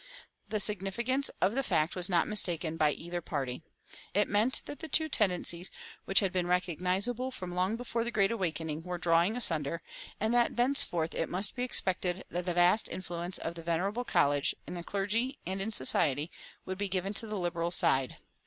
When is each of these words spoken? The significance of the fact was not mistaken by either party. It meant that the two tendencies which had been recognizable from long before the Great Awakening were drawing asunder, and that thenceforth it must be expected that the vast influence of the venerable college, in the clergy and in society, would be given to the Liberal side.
The 0.49 0.59
significance 0.59 1.29
of 1.43 1.53
the 1.53 1.61
fact 1.61 1.95
was 1.95 2.09
not 2.09 2.27
mistaken 2.27 2.75
by 2.75 2.89
either 2.89 3.21
party. 3.21 3.61
It 4.15 4.27
meant 4.27 4.63
that 4.65 4.79
the 4.79 4.87
two 4.87 5.07
tendencies 5.07 5.69
which 6.05 6.21
had 6.21 6.31
been 6.33 6.47
recognizable 6.47 7.29
from 7.29 7.51
long 7.53 7.75
before 7.75 8.03
the 8.03 8.09
Great 8.09 8.31
Awakening 8.31 8.81
were 8.81 8.97
drawing 8.97 9.37
asunder, 9.37 9.83
and 10.19 10.33
that 10.33 10.55
thenceforth 10.55 11.13
it 11.13 11.29
must 11.29 11.53
be 11.55 11.61
expected 11.61 12.23
that 12.31 12.45
the 12.47 12.55
vast 12.55 12.89
influence 12.89 13.37
of 13.37 13.53
the 13.53 13.61
venerable 13.61 14.03
college, 14.03 14.55
in 14.65 14.73
the 14.73 14.83
clergy 14.83 15.37
and 15.45 15.61
in 15.61 15.71
society, 15.71 16.31
would 16.65 16.79
be 16.79 16.89
given 16.89 17.13
to 17.13 17.27
the 17.27 17.37
Liberal 17.37 17.69
side. 17.69 18.17